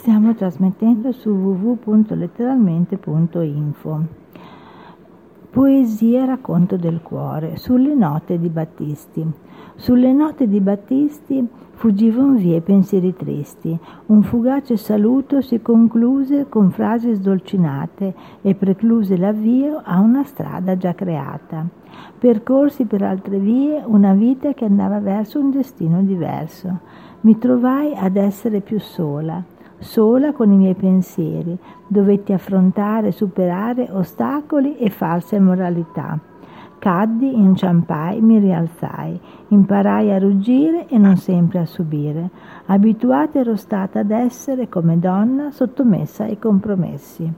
[0.00, 4.04] Stiamo trasmettendo su www.letteralmente.info.
[5.50, 9.30] Poesia racconto del cuore, sulle note di Battisti.
[9.74, 13.78] Sulle note di Battisti fuggivano via pensieri tristi.
[14.06, 20.94] Un fugace saluto si concluse con frasi sdolcinate e precluse l'avvio a una strada già
[20.94, 21.66] creata.
[22.18, 26.78] Percorsi per altre vie una vita che andava verso un destino diverso.
[27.20, 34.76] Mi trovai ad essere più sola sola con i miei pensieri, dovetti affrontare superare ostacoli
[34.76, 36.18] e false moralità.
[36.78, 42.30] Caddi, inciampai, mi rialzai, imparai a ruggire e non sempre a subire.
[42.66, 47.30] Abituata ero stata ad essere come donna sottomessa ai compromessi.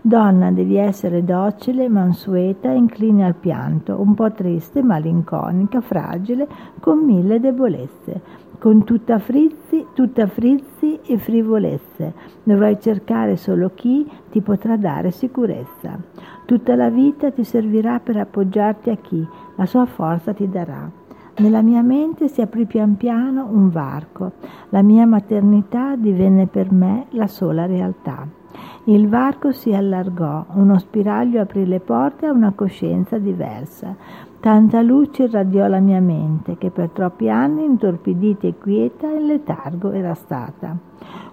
[0.00, 6.46] Donna devi essere docile, mansueta, incline al pianto, un po' triste, malinconica, fragile,
[6.78, 12.14] con mille debolezze con tutta frizzi, tutta frizzi e frivolezze.
[12.42, 15.98] Dovrai cercare solo chi ti potrà dare sicurezza.
[16.44, 20.90] Tutta la vita ti servirà per appoggiarti a chi la sua forza ti darà.
[21.36, 24.32] Nella mia mente si aprì pian piano un varco.
[24.68, 28.43] La mia maternità divenne per me la sola realtà.
[28.84, 33.96] Il varco si allargò, uno spiraglio aprì le porte a una coscienza diversa.
[34.40, 39.90] Tanta luce irradiò la mia mente che per troppi anni intorpidita e quieta in letargo
[39.90, 40.76] era stata.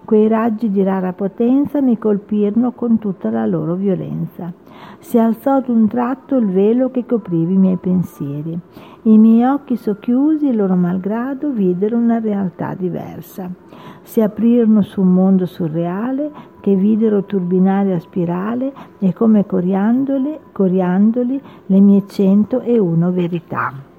[0.04, 4.52] Quei raggi di rara potenza mi colpirono con tutta la loro violenza.
[4.98, 8.58] Si alzò d'un tratto il velo che copriva i miei pensieri.
[9.02, 13.50] I miei occhi socchiusi, loro malgrado, videro una realtà diversa.
[14.02, 16.30] Si aprirono su un mondo surreale
[16.60, 23.90] che videro turbinare a spirale e come coriandoli, coriandoli le mie cento e uno verità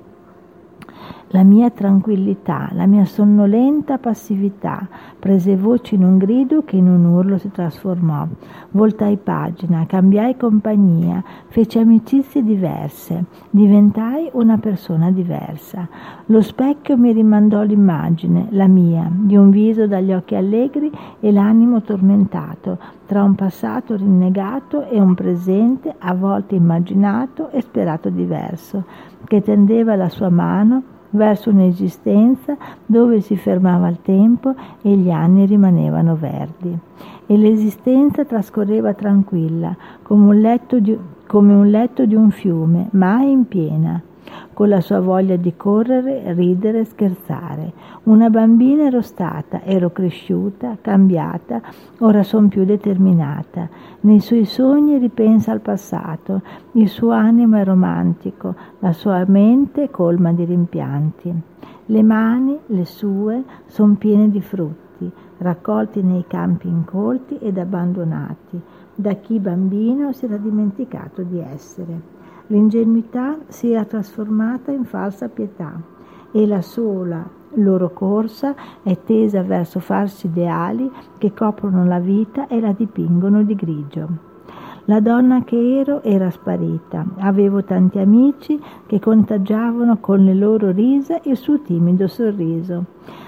[1.34, 7.06] la mia tranquillità, la mia sonnolenta passività, prese voce in un grido che in un
[7.06, 8.28] urlo si trasformò.
[8.70, 15.88] Voltai pagina, cambiai compagnia, feci amicizie diverse, diventai una persona diversa.
[16.28, 21.82] Lo specchio mi rimandò l'immagine, la mia, di un viso dagli occhi allegri e l'animo
[21.82, 22.78] tormentato,
[23.08, 28.84] tra un passato rinnegato e un presente a volte immaginato e sperato diverso,
[29.26, 35.46] che tendeva la sua mano verso un'esistenza dove si fermava il tempo e gli anni
[35.46, 36.78] rimanevano verdi.
[37.26, 43.32] E l'esistenza trascorreva tranquilla, come un letto di, come un, letto di un fiume, mai
[43.32, 44.02] in piena
[44.54, 47.74] con la sua voglia di correre, ridere, scherzare.
[48.04, 51.62] Una bambina ero stata, ero cresciuta, cambiata,
[52.00, 53.68] ora son più determinata.
[54.02, 56.42] Nei suoi sogni ripensa al passato,
[56.74, 61.34] il suo animo è romantico, la sua mente colma di rimpianti.
[61.88, 68.62] Le mani, le sue, son piene di frutti, raccolti nei campi incolti ed abbandonati,
[68.96, 72.13] da chi bambino si era dimenticato di essere.
[72.48, 75.80] L'ingenuità si era trasformata in falsa pietà
[76.32, 82.60] e la sola loro corsa è tesa verso falsi ideali che coprono la vita e
[82.60, 84.08] la dipingono di grigio.
[84.86, 87.06] La donna che ero era sparita.
[87.20, 92.86] Avevo tanti amici che contagiavano con le loro risa il suo timido sorriso.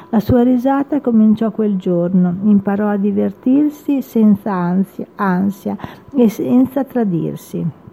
[0.10, 5.78] La sua risata cominciò quel giorno, imparò a divertirsi senza ansia, ansia
[6.14, 7.84] e senza tradirsi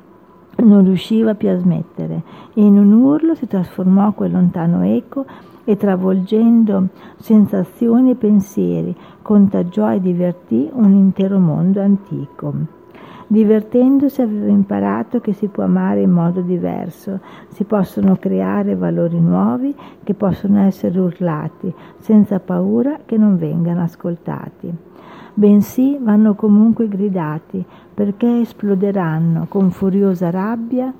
[0.56, 2.22] non riusciva più a smettere
[2.54, 5.24] e in un urlo si trasformò quel lontano eco
[5.64, 12.81] e travolgendo sensazioni e pensieri contagiò e divertì un intero mondo antico.
[13.26, 19.74] Divertendosi aveva imparato che si può amare in modo diverso, si possono creare valori nuovi
[20.02, 24.90] che possono essere urlati senza paura che non vengano ascoltati
[25.34, 30.92] bensì vanno comunque gridati, perché esploderanno con furiosa rabbia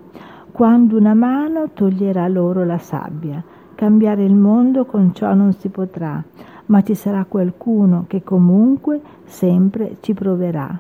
[0.51, 3.43] quando una mano toglierà loro la sabbia.
[3.75, 6.23] Cambiare il mondo con ciò non si potrà,
[6.67, 10.79] ma ci sarà qualcuno che comunque sempre ci proverà.